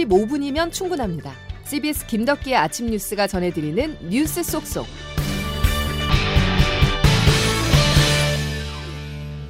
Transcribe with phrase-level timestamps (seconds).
[0.00, 1.32] 45분이면 충분합니다.
[1.64, 4.86] CBS 김덕기의 아침 뉴스가 전해드리는 뉴스 속속.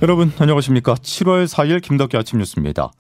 [0.03, 0.95] 여러분 안녕하십니까?
[0.95, 2.91] 7월 4일 김덕기 아침 뉴스입니다.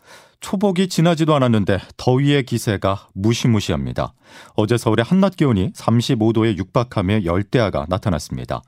[0.41, 4.13] 초복이 지나지도 않았는데 더위의 기세가 무시무시합니다.
[4.55, 8.63] 어제 서울의 한낮 기온이 35도에 육박하며 열대야가 나타났습니다.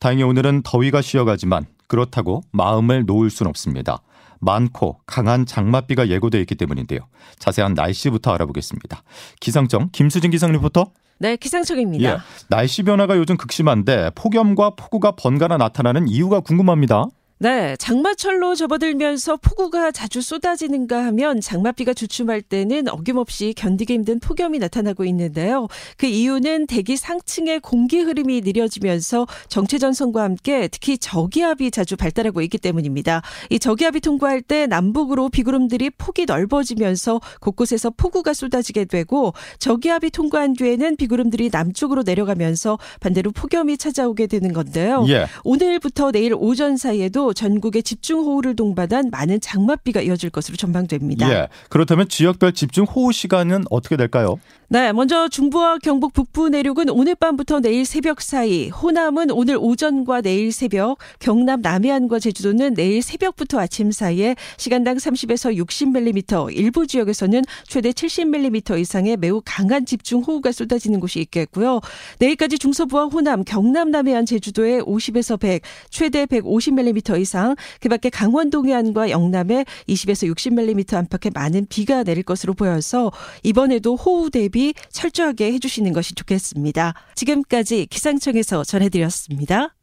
[0.00, 4.02] 다행히 오늘은 더위가 쉬어가지만 그렇다고 마음을 놓을 순 없습니다.
[4.40, 7.00] 많고 강한 장맛비가 예고되어 있기 때문인데요.
[7.38, 9.02] 자세한 날씨부터 알아보겠습니다.
[9.40, 10.92] 기상청 김수진 기상 리포터.
[11.20, 12.10] 네, 기상청입니다.
[12.10, 17.06] 예, 날씨 변화가 요즘 극심한데 폭염과 폭우가 번갈아 나타나는 이유가 궁금합니다.
[17.40, 25.04] 네, 장마철로 접어들면서 폭우가 자주 쏟아지는가 하면 장맛비가 주춤할 때는 어김없이 견디기 힘든 폭염이 나타나고
[25.04, 25.68] 있는데요.
[25.96, 32.58] 그 이유는 대기 상층의 공기 흐름이 느려지면서 정체 전선과 함께 특히 저기압이 자주 발달하고 있기
[32.58, 33.22] 때문입니다.
[33.50, 40.96] 이 저기압이 통과할 때 남북으로 비구름들이 폭이 넓어지면서 곳곳에서 폭우가 쏟아지게 되고 저기압이 통과한 뒤에는
[40.96, 45.06] 비구름들이 남쪽으로 내려가면서 반대로 폭염이 찾아오게 되는 건데요.
[45.08, 45.26] 예.
[45.44, 51.30] 오늘부터 내일 오전 사이에도 전국에 집중 호우를 동반한 많은 장맛비가 이어질 것으로 전망됩니다.
[51.30, 51.48] 예.
[51.68, 54.38] 그렇다면 지역별 집중 호우 시간은 어떻게 될까요?
[54.70, 60.52] 네, 먼저 중부와 경북 북부 내륙은 오늘 밤부터 내일 새벽 사이, 호남은 오늘 오전과 내일
[60.52, 68.78] 새벽, 경남 남해안과 제주도는 내일 새벽부터 아침 사이에 시간당 30에서 60mm, 일부 지역에서는 최대 70mm
[68.78, 71.80] 이상의 매우 강한 집중 호우가 쏟아지는 곳이 있겠고요.
[72.18, 79.08] 내일까지 중서부와 호남, 경남 남해안 제주도에 50에서 100, 최대 150mm 이상, 그 밖에 강원 동해안과
[79.08, 83.10] 영남에 20에서 60mm 안팎의 많은 비가 내릴 것으로 보여서
[83.42, 86.94] 이번에도 호우 대비 대비 철저하게 해주시는 것이 좋겠습니다.
[87.14, 89.74] 지금까지 기상청에서 전해드렸습니다.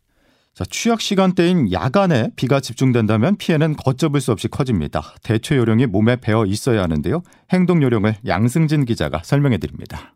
[0.53, 5.13] 자, 취약 시간대인 야간에 비가 집중된다면 피해는 걷잡을 수 없이 커집니다.
[5.23, 7.23] 대처 요령이 몸에 배어 있어야 하는데요.
[7.53, 10.13] 행동 요령을 양승진 기자가 설명해 드립니다.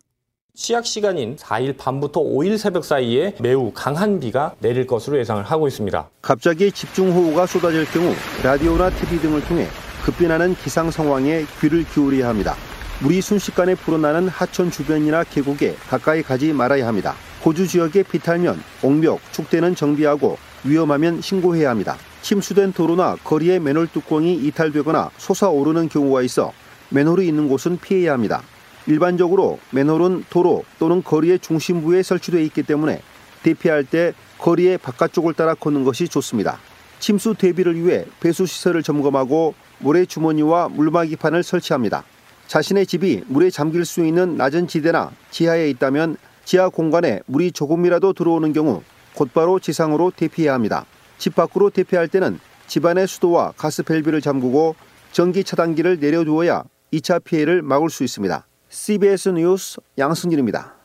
[0.55, 6.09] 취약 시간인 4일 밤부터 5일 새벽 사이에 매우 강한 비가 내릴 것으로 예상을 하고 있습니다.
[6.21, 8.13] 갑자기 집중호우가 쏟아질 경우
[8.43, 9.67] 라디오나 TV 등을 통해
[10.03, 12.55] 급변하는 기상 상황에 귀를 기울여야 합니다.
[13.01, 17.15] 물이 순식간에 불어나는 하천 주변이나 계곡에 가까이 가지 말아야 합니다.
[17.41, 21.95] 고주 지역에 비탈면 옥벽, 축대는 정비하고 위험하면 신고해야 합니다.
[22.21, 26.51] 침수된 도로나 거리에 맨홀 뚜껑이 이탈되거나 솟아오르는 경우가 있어
[26.89, 28.41] 맨홀이 있는 곳은 피해야 합니다.
[28.85, 33.01] 일반적으로 맨홀은 도로 또는 거리의 중심부에 설치되어 있기 때문에
[33.43, 36.59] 대피할 때 거리의 바깥쪽을 따라 걷는 것이 좋습니다.
[36.99, 42.03] 침수 대비를 위해 배수 시설을 점검하고 모래 주머니와 물막이판을 설치합니다.
[42.49, 48.53] 자신의 집이 물에 잠길 수 있는 낮은 지대나 지하에 있다면 지하 공간에 물이 조금이라도 들어오는
[48.53, 48.81] 경우
[49.13, 50.87] 곧바로 지상으로 대피해야 합니다.
[51.19, 54.75] 집 밖으로 대피할 때는 집안의 수도와 가스 밸브를 잠그고
[55.11, 58.47] 전기 차단기를 내려두어야 2차 피해를 막을 수 있습니다.
[58.69, 60.79] CBS 뉴스 양승진입니다.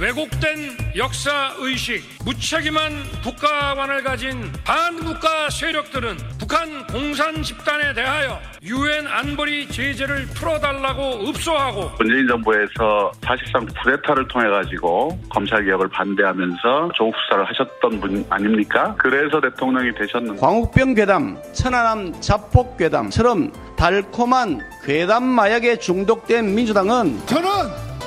[0.00, 2.92] 왜곡된 역사 의식, 무책임한
[3.22, 6.16] 국가관을 가진 반국가 세력들은
[6.50, 15.16] 북한 공산 집단에 대하여 유엔 안보리 제재를 풀어달라고 읍소하고 문재인 정부에서 사실상 쿠데타를 통해 가지고
[15.28, 18.96] 검찰 개혁을 반대하면서 조국 수사를 하셨던 분 아닙니까?
[18.98, 27.48] 그래서 대통령이 되셨는데 광우병 괴담, 천안함 자폭 괴담처럼 달콤한 괴담 마약에 중독된 민주당은 저는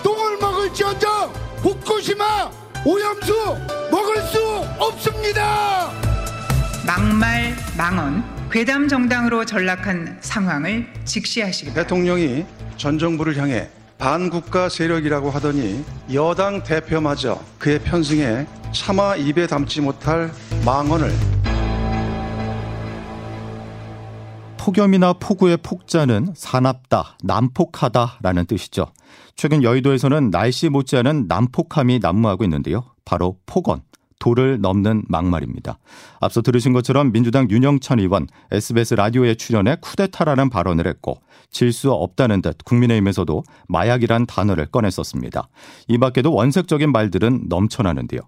[0.04, 1.10] 똥을 먹을지언정
[1.62, 2.52] 후쿠시마
[2.86, 3.34] 오염수
[3.90, 4.22] 먹을
[7.24, 12.46] 막말 망언 괴담 정당으로 전락한 상황을 직시하시기 대통령이
[12.76, 20.32] 전 정부를 향해 반국가 세력이라고 하더니 여당 대표마저 그의 편승에 차마 입에 담지 못할
[20.66, 21.14] 망언을
[24.58, 28.88] 폭염이나 폭우의 폭자는 사납다, 난폭하다라는 뜻이죠.
[29.36, 32.84] 최근 여의도에서는 날씨 못지않은 난폭함이 난무하고 있는데요.
[33.06, 33.82] 바로 폭언.
[34.24, 35.80] 도를 넘는 막말입니다.
[36.22, 41.22] 앞서 들으신 것처럼 민주당 윤영찬 의원 SBS 라디오에 출연해 쿠데타라는 발언을 했고
[41.52, 45.50] 질수 없다는 듯 국민의힘에서도 마약이란 단어를 꺼냈었습니다.
[45.90, 48.22] 이 밖에도 원색적인 말들은 넘쳐나는데요.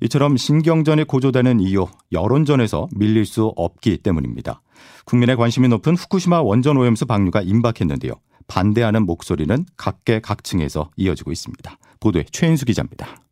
[0.00, 4.62] 이처럼 신경전이 고조되는 이유 여론전에서 밀릴 수 없기 때문입니다.
[5.04, 8.14] 국민의 관심이 높은 후쿠시마 원전 오염수 방류가 임박했는데요.
[8.46, 11.78] 반대하는 목소리는 각계 각층에서 이어지고 있습니다.
[12.00, 13.23] 보도에 최인수 기자입니다.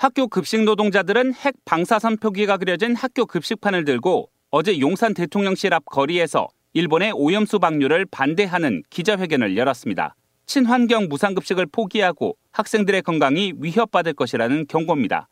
[0.00, 6.48] 학교 급식 노동자들은 핵 방사선 표기가 그려진 학교 급식판을 들고 어제 용산 대통령실 앞 거리에서
[6.72, 10.16] 일본의 오염수 방류를 반대하는 기자회견을 열었습니다.
[10.46, 15.28] 친환경 무상급식을 포기하고 학생들의 건강이 위협받을 것이라는 경고입니다.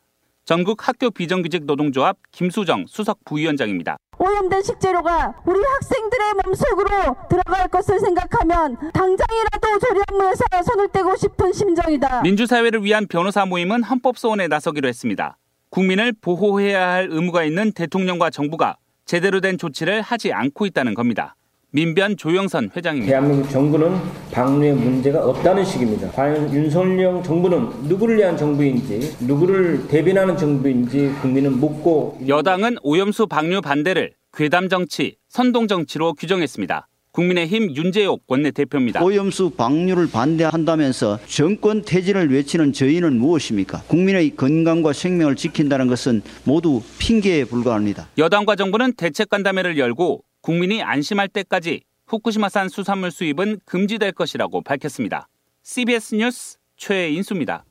[0.49, 3.97] 전국 학교 비정규직 노동조합 김수정 수석 부위원장입니다.
[4.17, 12.23] 오염된 식재료가 우리 학생들의 몸속으로 들어갈 것을 생각하면 당장이라도 조리안무에서 손을 떼고 싶은 심정이다.
[12.23, 15.37] 민주사회를 위한 변호사 모임은 헌법소원에 나서기로 했습니다.
[15.69, 21.35] 국민을 보호해야 할 의무가 있는 대통령과 정부가 제대로 된 조치를 하지 않고 있다는 겁니다.
[21.71, 23.11] 민변 조영선 회장입니다.
[23.11, 23.95] 대한민국 정부는
[24.31, 26.09] 방류에 문제가 없다는 식입니다.
[26.11, 34.13] 과연 윤석열 정부는 누구를 위한 정부인지 누구를 대변하는 정부인지 국민은 묻고 여당은 오염수 방류 반대를
[34.33, 36.87] 괴담 정치, 선동 정치로 규정했습니다.
[37.11, 39.03] 국민의힘 윤재옥 원내대표입니다.
[39.03, 43.81] 오염수 방류를 반대한다면서 정권 퇴진을 외치는 저희는 무엇입니까?
[43.87, 48.07] 국민의 건강과 생명을 지킨다는 것은 모두 핑계에 불과합니다.
[48.17, 55.27] 여당과 정부는 대책 간담회를 열고 국민이 안심할 때까지 후쿠시마산 수산물 수입은 금지될 것이라고 밝혔습니다.
[55.63, 57.65] CBS 뉴스 최인수입니다.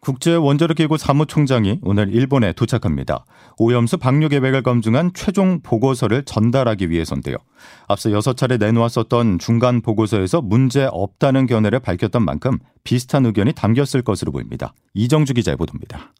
[0.00, 3.26] 국제 원자력 기구 사무총장이 오늘 일본에 도착합니다.
[3.58, 7.36] 오염수 방류 계획을 검증한 최종 보고서를 전달하기 위해서인데요.
[7.86, 14.72] 앞서 6차례 내놓았었던 중간 보고서에서 문제 없다는 견해를 밝혔던 만큼 비슷한 의견이 담겼을 것으로 보입니다.
[14.94, 16.14] 이정주 기자의 보도입니다.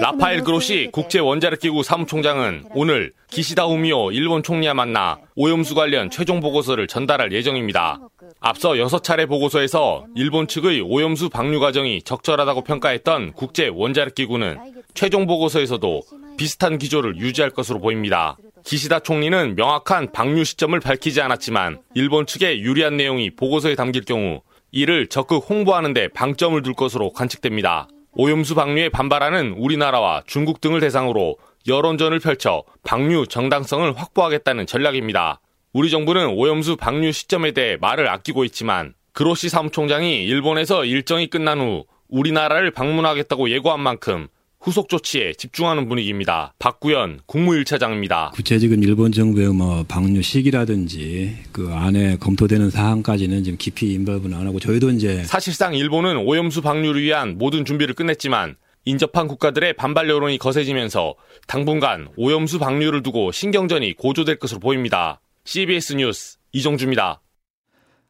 [0.00, 6.40] 라파엘 그로시 국제 원자력 기구 사무총장은 오늘 기시다 후미오 일본 총리와 만나 오염수 관련 최종
[6.40, 7.98] 보고서를 전달할 예정입니다.
[8.40, 14.58] 앞서 6차례 보고서에서 일본 측의 오염수 방류 과정이 적절하다고 평가했던 국제 원자력 기구는
[14.94, 16.02] 최종 보고서에서도
[16.36, 18.36] 비슷한 기조를 유지할 것으로 보입니다.
[18.64, 25.06] 기시다 총리는 명확한 방류 시점을 밝히지 않았지만 일본 측에 유리한 내용이 보고서에 담길 경우 이를
[25.08, 27.88] 적극 홍보하는 데 방점을 둘 것으로 관측됩니다.
[28.18, 31.36] 오염수 방류에 반발하는 우리나라와 중국 등을 대상으로
[31.68, 35.42] 여론전을 펼쳐 방류 정당성을 확보하겠다는 전략입니다.
[35.74, 41.84] 우리 정부는 오염수 방류 시점에 대해 말을 아끼고 있지만 그로시 사무총장이 일본에서 일정이 끝난 후
[42.08, 44.28] 우리나라를 방문하겠다고 예고한 만큼
[44.60, 46.54] 후속 조치에 집중하는 분위기입니다.
[46.58, 48.32] 박구현 국무 1차장입니다.
[48.32, 54.58] 구체적인 일본 정부의 뭐 방류 시기라든지 그 안에 검토되는 사항까지는 지금 깊이 인벌브는 안 하고
[54.58, 61.14] 저희도 이제 사실상 일본은 오염수 방류를 위한 모든 준비를 끝냈지만 인접한 국가들의 반발 여론이 거세지면서
[61.46, 65.20] 당분간 오염수 방류를 두고 신경전이 고조될 것으로 보입니다.
[65.44, 67.20] CBS 뉴스 이정주입니다.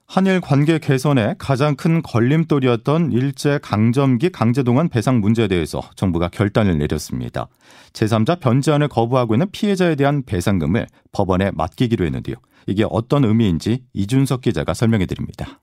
[0.06, 7.48] 한일 관계 개선에 가장 큰 걸림돌이었던 일제 강점기 강제동원 배상 문제에 대해서 정부가 결단을 내렸습니다.
[7.92, 12.36] 제3자 변제안을 거부하고 있는 피해자에 대한 배상금을 법원에 맡기기로 했는데요.
[12.66, 15.60] 이게 어떤 의미인지 이준석 기자가 설명해 드립니다.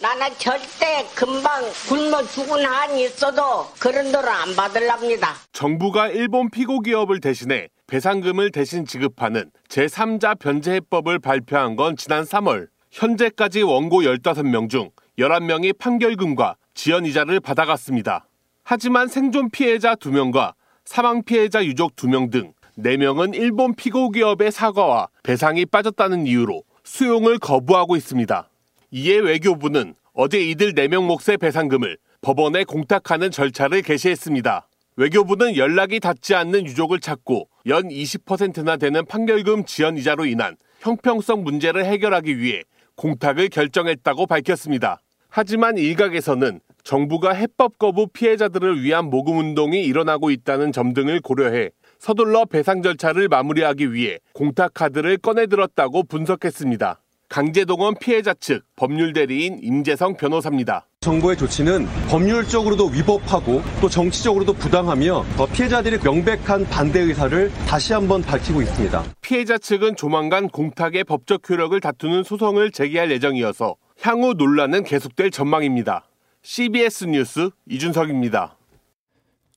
[0.00, 5.34] 나는 절대 금방 굶어 죽은 한이 있어도 그런 돈을 안 받으랍니다.
[5.52, 12.71] 정부가 일본 피고 기업을 대신해 배상금을 대신 지급하는 제3자 변제해법을 발표한 건 지난 3월.
[12.92, 18.26] 현재까지 원고 15명 중 11명이 판결금과 지연 이자를 받아갔습니다.
[18.64, 20.52] 하지만 생존 피해자 2명과
[20.84, 27.96] 사망 피해자 유족 2명 등 4명은 일본 피고 기업의 사과와 배상이 빠졌다는 이유로 수용을 거부하고
[27.96, 28.48] 있습니다.
[28.90, 34.68] 이에 외교부는 어제 이들 4명 몫의 배상금을 법원에 공탁하는 절차를 개시했습니다.
[34.96, 41.86] 외교부는 연락이 닿지 않는 유족을 찾고 연 20%나 되는 판결금 지연 이자로 인한 형평성 문제를
[41.86, 42.62] 해결하기 위해
[42.96, 45.00] 공탁을 결정했다고 밝혔습니다.
[45.28, 52.44] 하지만 일각에서는 정부가 해법 거부 피해자들을 위한 모금 운동이 일어나고 있다는 점 등을 고려해 서둘러
[52.44, 57.01] 배상 절차를 마무리하기 위해 공탁 카드를 꺼내들었다고 분석했습니다.
[57.32, 60.86] 강제동원 피해자 측 법률 대리인 임재성 변호사입니다.
[61.00, 65.24] 정부의 조치는 법률적으로도 위법하고 또 정치적으로도 부당하며
[65.54, 69.04] 피해자들의 명백한 반대 의사를 다시 한번 밝히고 있습니다.
[69.22, 76.04] 피해자 측은 조만간 공탁의 법적 효력을 다투는 소송을 제기할 예정이어서 향후 논란은 계속될 전망입니다.
[76.42, 78.58] CBS 뉴스 이준석입니다.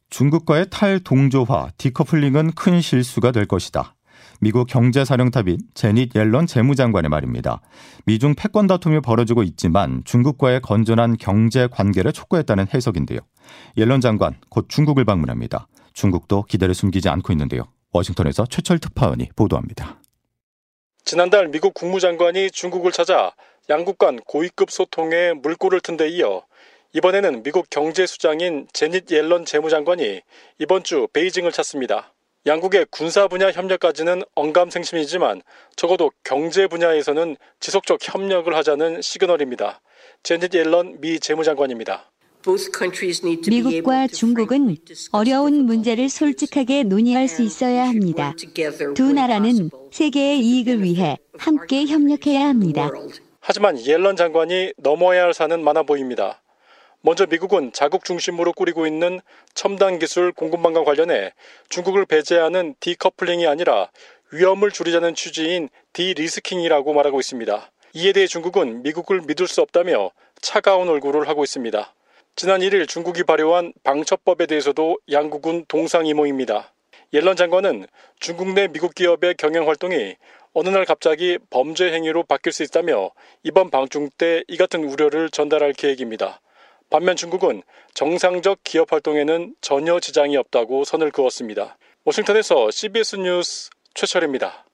[0.10, 3.95] 중국과의 탈동조화, 디커플링은 큰 실수가 될 것이다.
[4.42, 7.62] 미국 경제사령탑인 제닛 옐런 재무장관의 말입니다.
[8.06, 13.20] 미중 패권 다툼이 벌어지고 있지만 중국과의 건전한 경제 관계를 촉구했다는 해석인데요.
[13.77, 15.68] 옐런 장관 곧 중국을 방문합니다.
[15.94, 17.63] 중국도 기대를 숨기지 않고 있는데요.
[17.92, 20.01] 워싱턴에서 최철 특파원이 보도합니다.
[21.06, 23.32] 지난달 미국 국무장관이 중국을 찾아
[23.70, 26.44] 양국 간 고위급 소통에 물꼬를 튼 데 이어
[26.94, 30.22] 이번에는 미국 경제수장인 제닛 옐런 재무장관이
[30.60, 32.14] 이번 주 베이징을 찾습니다.
[32.48, 35.42] 양국의 군사 분야 협력까지는 언감생심이지만
[35.75, 39.82] 적어도 경제 분야에서는 지속적 협력을 하자는 시그널입니다.
[40.22, 42.12] 제닛 옐런 미 재무장관입니다.
[43.48, 44.78] 미국과 중국은
[45.12, 48.36] 어려운 문제를 솔직하게 논의할 수 있어야 합니다.
[48.94, 52.92] 두 나라는 세계의 이익을 위해 함께 협력해야 합니다.
[53.42, 56.44] 하지만 옐런 장관이 넘어야 할 산은 많아 보입니다.
[57.06, 59.22] 먼저 미국은 자국 중심으로 꾸리고 있는
[59.54, 61.34] 첨단 기술 공급망과 관련해
[61.70, 63.92] 중국을 배제하는 decoupling이 아니라
[64.32, 67.72] 위험을 줄이자는 취지인 de-risking이라고 말하고 있습니다.
[67.94, 70.10] 이에 대해 중국은 미국을 믿을 수 없다며
[70.42, 71.94] 차가운 얼굴을 하고 있습니다.
[72.36, 76.74] 지난 1일 중국이 발효한 방첩법에 대해서도 양국은 동상이몽입니다.
[77.14, 77.86] 옐런 장관은
[78.20, 80.16] 중국 내 미국 기업의 경영 활동이
[80.54, 83.12] 어느 날 갑자기 범죄 행위로 바뀔 수 있다며
[83.44, 86.42] 이번 방중 때 이 같은 우려를 전달할 계획입니다.
[86.89, 87.63] 반면 중국은
[87.94, 91.77] 정상적 기업 활동에는 전혀 지장이 없다고 선을 그었습니다.
[92.06, 94.65] 워싱턴에서 CBS 뉴스 최철입니다.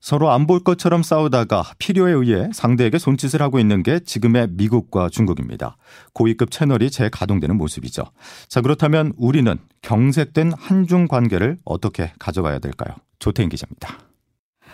[0.00, 5.76] 서로 안 볼 것처럼 싸우다가 필요에 의해 상대에게 손짓을 하고 있는 게 지금의 미국과 중국입니다.
[6.12, 8.04] 고위급 채널이 재가동되는 모습이죠.
[8.48, 12.94] 자, 그렇다면 우리는 경색된 한중 관계를 어떻게 가져가야 될까요?
[13.18, 13.98] 조태인 기자입니다.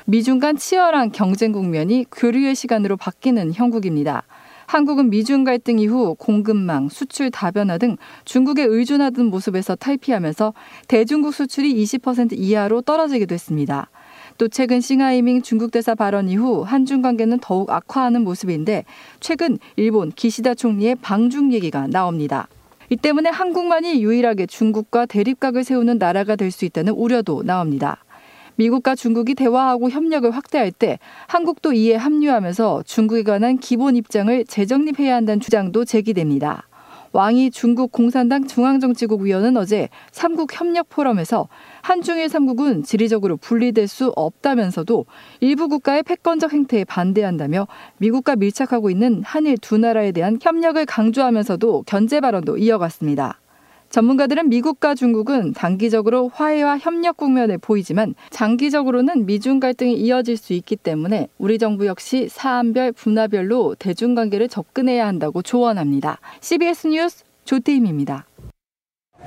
[0.07, 4.25] 미중 간 치열한 경쟁 국면이 교류의 시간으로 바뀌는 형국입니다.
[4.73, 10.55] 한국은 미중 갈등 이후 공급망, 수출 다변화 등 중국에 의존하던 모습에서 탈피하면서
[10.89, 13.91] 대중국 수출이 20% 이하로 떨어지기도 했습니다.
[14.39, 18.87] 또 최근 싱하이밍 중국 대사 발언 이후 한중 관계는 더욱 악화하는 모습인데
[19.21, 22.49] 최근 일본 기시다 총리의 방중 얘기가 나옵니다.
[22.89, 28.03] 이 때문에 한국만이 유일하게 중국과 대립각을 세우는 나라가 될 수 있다는 우려도 나옵니다.
[28.57, 35.41] 미국과 중국이 대화하고 협력을 확대할 때 한국도 이에 합류하면서 중국에 관한 기본 입장을 재정립해야 한다는
[35.41, 36.69] 주장도 제기됩니다.
[37.13, 41.49] 왕이 중국 공산당 중앙정치국 위원은 어제 삼국 협력 포럼에서
[41.83, 45.05] 한중일 삼국은 지리적으로 분리될 수 없다면서도
[45.41, 47.69] 일부 국가의 패권적 행태에 반대한다며
[47.99, 53.42] 미국과 밀착하고 있는 한일 두 나라에 대한 협력을 강조하면서도 견제 발언도 이어갔습니다.
[53.93, 61.29] 전문가들은 미국과 중국은 단기적으로 화해와 협력 국면을 보이지만 장기적으로는 미중 갈등이 이어질 수 있기 때문에
[61.37, 66.19] 우리 정부 역시 사안별 분야별로 대중관계를 접근해야 한다고 조언합니다.
[66.41, 68.27] CBS 뉴스 조태임입니다.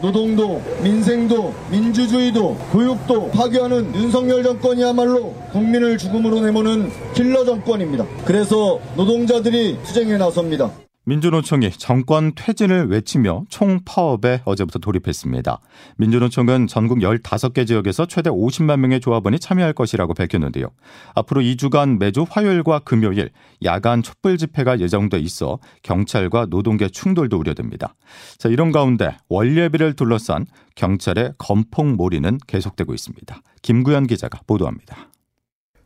[0.02, 8.06] 노동도 민생도 민주주의도 교육도 파괴하는 윤석열 정권이야말로 국민을 죽음으로 내모는 킬러 정권입니다.
[8.26, 10.85] 그래서 노동자들이 투쟁에 나섭니다.
[11.06, 15.60] 민주노총이 정권 퇴진을 외치며 총파업에 어제부터 돌입했습니다.
[15.98, 20.70] 민주노총은 전국 15개 지역에서 최대 50만 명의 조합원이 참여할 것이라고 밝혔는데요.
[21.14, 23.30] 앞으로 2주간 매주 화요일과 금요일
[23.64, 27.96] 야간 촛불 집회가 예정돼 있어 경찰과 노동계 충돌도 우려됩니다.
[28.40, 33.42] 자, 이런 가운데 원예비를 둘러싼 경찰의 건폭몰이는 계속되고 있습니다.
[33.62, 35.10] 김구현 기자가 보도합니다.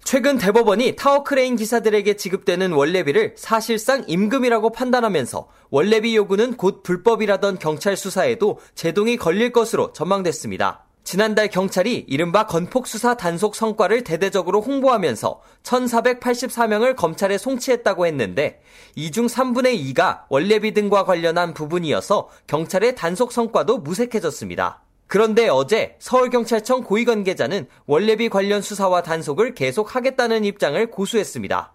[0.04, 8.60] 최근 대법원이 타워크레인 기사들에게 지급되는 월례비를 사실상 임금이라고 판단하면서 월례비 요구는 곧 불법이라던 경찰 수사에도
[8.74, 10.86] 제동이 걸릴 것으로 전망됐습니다.
[11.04, 18.62] 지난달 경찰이 이른바 건폭수사 단속 성과를 대대적으로 홍보하면서 1484명을 검찰에 송치했다고 했는데
[18.96, 24.84] 이 중 3분의 2가 월례비 등과 관련한 부분이어서 경찰의 단속 성과도 무색해졌습니다.
[25.10, 31.74] 그런데 어제 서울경찰청 고위 관계자는 원래비 관련 수사와 단속을 계속하겠다는 입장을 고수했습니다.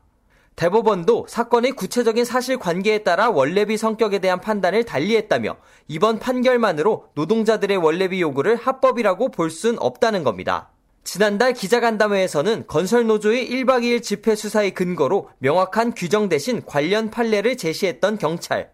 [0.55, 5.57] 대법원도 사건의 구체적인 사실 관계에 따라 원래비 성격에 대한 판단을 달리했다며
[5.89, 10.71] 이번 판결만으로 노동자들의 원래비 요구를 합법이라고 볼 순 없다는 겁니다.
[11.03, 18.74] 지난달 기자간담회에서는 건설노조의 1박 2일 집회 수사의 근거로 명확한 규정 대신 관련 판례를 제시했던 경찰.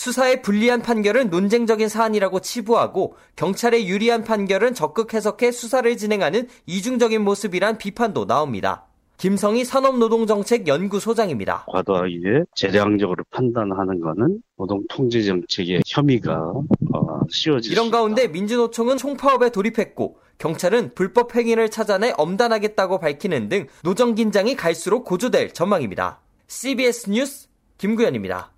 [0.00, 7.76] 수사의 불리한 판결은 논쟁적인 사안이라고 치부하고 경찰의 유리한 판결은 적극 해석해 수사를 진행하는 이중적인 모습이란
[7.76, 8.86] 비판도 나옵니다.
[9.18, 11.66] 김성희 산업노동정책연구소장입니다.
[11.66, 16.54] 과도하게 재량적으로 판단하는 것은 노동통제 정책의 혐의가
[16.94, 24.14] 어, 씌워질 이런 가운데 민주노총은 총파업에 돌입했고 경찰은 불법 행위를 찾아내 엄단하겠다고 밝히는 등 노정
[24.14, 26.20] 긴장이 갈수록 고조될 전망입니다.
[26.46, 28.52] CBS 뉴스 김구현입니다.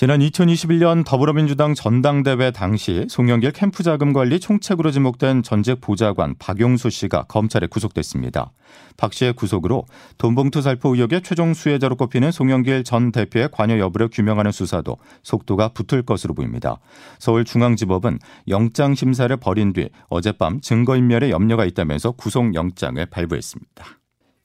[0.00, 7.24] 지난 2021년 더불어민주당 전당대회 당시 송영길 캠프 자금 관리 총책으로 지목된 전직 보좌관 박용수 씨가
[7.24, 8.50] 검찰에 구속됐습니다.
[8.96, 9.84] 박 씨의 구속으로
[10.16, 16.00] 돈봉투 살포 의혹의 최종 수혜자로 꼽히는 송영길 전 대표의 관여 여부를 규명하는 수사도 속도가 붙을
[16.00, 16.78] 것으로 보입니다.
[17.18, 23.99] 서울중앙지법은 영장 심사를 벌인 뒤 어젯밤 증거인멸에 염려가 있다면서 구속영장을 발부했습니다.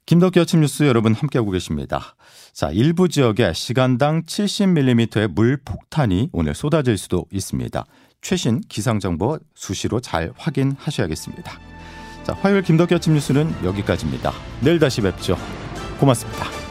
[0.05, 2.15] 김덕기 아침 뉴스 여러분 함께하고 계십니다.
[2.53, 7.83] 자, 일부 지역에 시간당 70mm의 물 폭탄이 오늘 쏟아질 수도 있습니다.
[8.21, 11.59] 최신 기상정보 수시로 잘 확인하셔야겠습니다.
[12.23, 14.31] 자, 화요일 김덕기 아침 뉴스는 여기까지입니다.
[14.61, 15.37] 내일 다시 뵙죠.
[15.99, 16.64] 고맙습니다.